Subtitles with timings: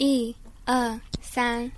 [0.00, 0.32] 一、
[0.64, 1.68] 二、三。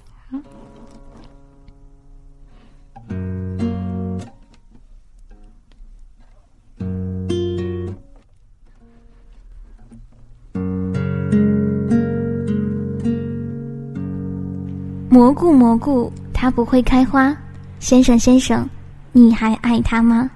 [15.08, 17.34] 蘑菇，蘑菇，它不会开花。
[17.78, 18.68] 先生，先生，
[19.12, 20.30] 你还爱它吗？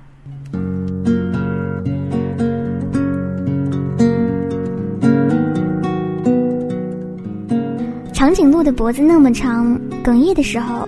[8.45, 9.75] 颈鹿的脖子那么长，
[10.05, 10.87] 哽咽的时候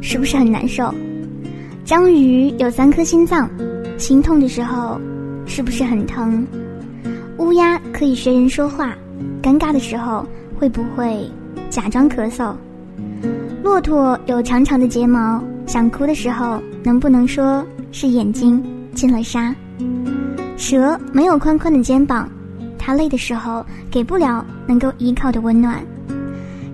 [0.00, 0.92] 是不是很难受？
[1.84, 3.48] 章鱼有三颗心脏，
[3.96, 5.00] 心痛的时候
[5.46, 6.44] 是不是很疼？
[7.38, 8.92] 乌鸦可以学人说话，
[9.40, 10.26] 尴尬的时候
[10.58, 11.30] 会不会
[11.70, 12.52] 假装咳嗽？
[13.62, 18.60] 骆驼有长长的睫毛，想哭的时候能不能说是眼睛
[18.96, 19.54] 进了沙？
[20.56, 22.28] 蛇没有宽宽的肩膀，
[22.76, 25.80] 它累的时候给不了能够依靠的温暖。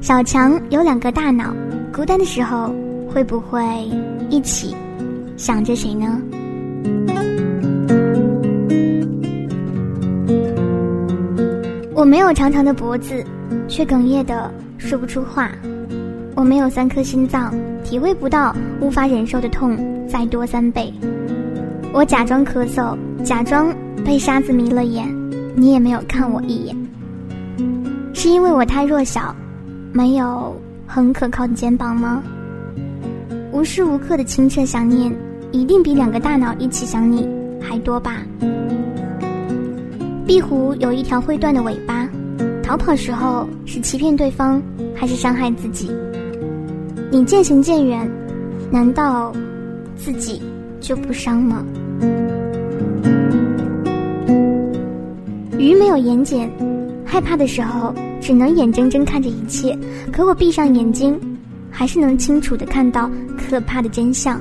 [0.02, 1.55] 小强有两个大脑，
[1.95, 2.74] 孤单的时候
[3.09, 3.63] 会不会
[4.29, 4.74] 一起
[5.37, 6.21] 想着谁呢？
[11.95, 13.24] 我没有长长的脖子，
[13.68, 15.52] 却哽咽的说不出话。
[16.34, 20.93] 我没有三颗心脏，体会不到无法忍受的痛再多三倍。
[21.93, 23.73] 我假装咳嗽，假装
[24.05, 25.07] 被沙子迷了眼，
[25.55, 26.77] 你也没有看我一眼，
[28.12, 29.32] 是因为我太弱小。
[29.93, 32.23] 没有很可靠的肩膀吗？
[33.52, 35.15] 无时无刻的清澈想念，
[35.51, 37.29] 一定比两个大脑一起想你
[37.60, 38.23] 还多吧？
[40.26, 42.09] 壁虎有一条会断的尾巴，
[42.62, 44.62] 逃跑时候是欺骗对方，
[44.95, 45.90] 还是伤害自己？
[47.10, 48.10] 你渐行渐远，
[48.71, 49.30] 难道
[49.95, 50.40] 自己
[50.80, 51.62] 就不伤吗？
[55.59, 56.49] 鱼没有眼睑，
[57.04, 57.95] 害怕的时候。
[58.23, 59.76] 只能眼睁睁看着一切，
[60.12, 61.18] 可我闭上眼睛，
[61.68, 64.41] 还是能清楚的看到可怕的真相。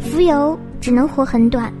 [0.00, 1.72] 浮游只能活很短，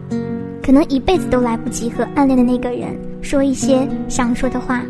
[0.62, 4.80] 可能一辈子都来不及和暗恋的那个人说一些想说的话。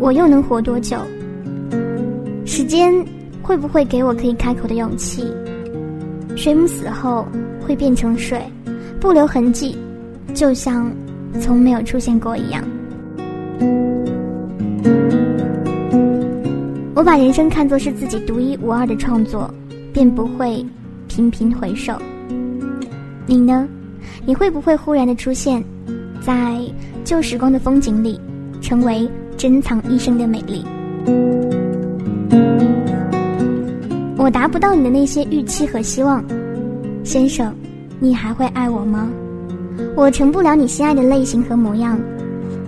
[0.00, 0.96] 我又能活多久？
[2.44, 2.92] 时间
[3.42, 5.32] 会不会给我可以开口的勇气？
[6.34, 7.24] 水母死后
[7.64, 8.42] 会变成水，
[8.98, 9.78] 不留痕迹，
[10.34, 10.90] 就像
[11.40, 12.64] 从没有出现过一样。
[17.00, 19.50] 我把人生看作是自己独一无二的创作，
[19.90, 20.62] 便不会
[21.08, 21.94] 频频回首。
[23.24, 23.66] 你呢？
[24.26, 25.64] 你会不会忽然的出现
[26.20, 26.60] 在
[27.02, 28.20] 旧时光的风景里，
[28.60, 30.62] 成为珍藏一生的美丽？
[34.18, 36.22] 我达不到你的那些预期和希望，
[37.02, 37.50] 先生，
[37.98, 39.08] 你还会爱我吗？
[39.96, 41.98] 我成不了你心爱的类型和模样，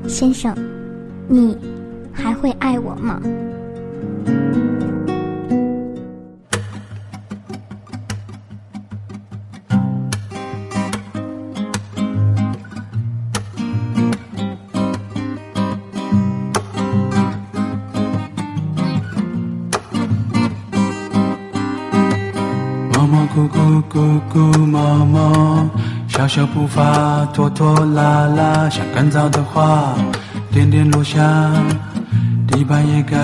[0.09, 0.57] 先生，
[1.29, 1.55] 你
[2.11, 3.21] 还会爱我吗？
[23.03, 25.67] 猫猫咕咕咕咕猫猫，
[26.07, 29.93] 小小步伐拖拖拉拉，像干燥的花，
[30.53, 31.19] 点点落下。
[32.47, 33.19] 地板也该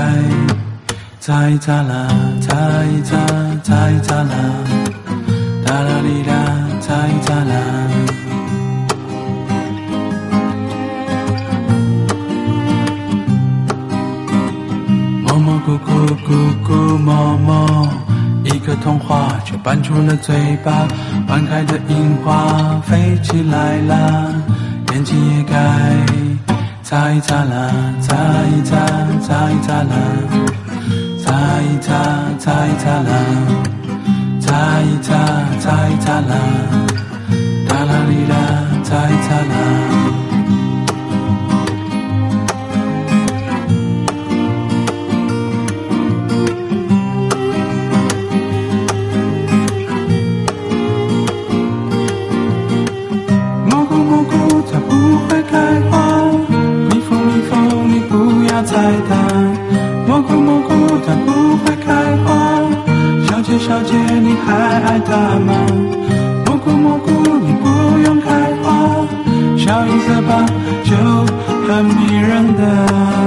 [1.21, 2.09] 擦一擦啦，
[2.41, 2.57] 擦
[2.87, 3.17] 一擦，
[3.63, 4.35] 擦一擦啦，
[5.65, 6.35] 哒啦哩啦，
[6.81, 7.55] 擦一擦啦。
[15.23, 15.89] 猫猫咕咕
[16.27, 16.35] 咕
[16.67, 17.87] 咕猫猫，
[18.49, 20.87] 一个童话却搬出了嘴巴，
[21.27, 24.33] 半开的樱花飞起来啦，
[24.93, 25.57] 眼睛也该。
[26.83, 27.71] 擦一擦啦，
[28.01, 28.77] 擦一擦，
[29.21, 29.95] 擦一擦啦，
[31.23, 31.93] 擦一擦，
[32.39, 33.13] 擦一擦啦，
[34.41, 35.15] 擦一擦，
[35.61, 36.35] 擦一擦啦，
[37.69, 38.35] 哒啦哩啦，
[38.83, 40.28] 擦一擦啦。
[64.81, 65.53] 爱他吗？
[66.47, 68.29] 蘑菇蘑菇，你不用开
[68.63, 68.67] 花，
[69.57, 70.47] 笑一个吧，
[70.85, 70.97] 就
[71.67, 73.18] 很迷人的。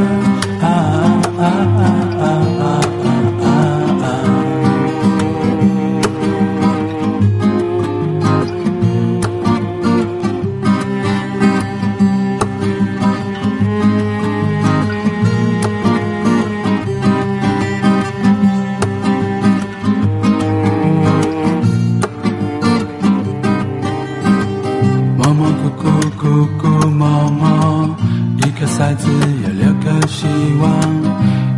[29.09, 30.27] 有六个希
[30.61, 30.69] 望。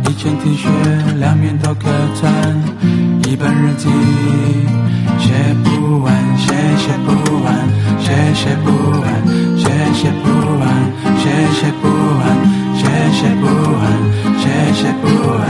[0.04, 0.68] 一件 T 恤，
[1.18, 2.30] 两面都可穿，
[3.24, 3.88] 一本日记，
[5.18, 5.32] 写
[5.64, 7.10] 不完，写写不
[7.42, 7.46] 完，
[8.00, 8.70] 写写不
[9.00, 9.04] 完，
[9.58, 10.24] 写写不
[10.60, 10.62] 完，
[11.18, 11.84] 写写不
[12.20, 12.22] 完，
[12.76, 12.82] 写
[13.12, 13.44] 写不
[13.74, 13.82] 完，
[14.36, 14.42] 写
[14.72, 15.04] 写不
[15.34, 15.42] 完，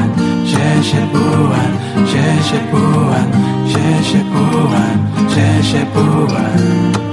[0.47, 0.53] 写
[0.83, 1.15] 写不
[1.51, 1.55] 完，
[2.07, 2.13] 写
[2.43, 2.75] 写不
[3.11, 3.15] 完，
[3.69, 4.35] 写写不
[4.71, 4.75] 完，
[5.29, 5.97] 写写不
[6.33, 7.04] 完。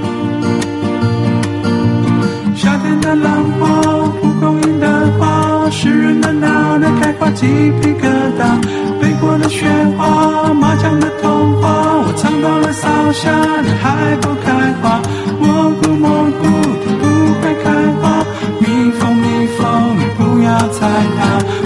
[7.34, 7.46] 鸡
[7.80, 8.06] 皮疙
[8.38, 8.60] 瘩
[9.00, 11.68] 飞过了雪花麻将的童话
[12.04, 13.30] 我藏到了烧下
[13.62, 15.00] 你还不开花
[15.40, 16.08] 蘑菇蘑
[16.38, 16.42] 菇
[16.84, 17.04] 都不
[17.40, 17.70] 会开
[18.00, 18.24] 花
[18.60, 21.20] 蜜蜂蜜蜂你不要采它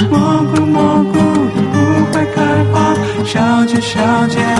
[0.08, 1.18] 蘑菇蘑菇
[1.54, 1.76] 都不
[2.12, 2.42] 会开
[2.72, 4.55] 花小姐小姐。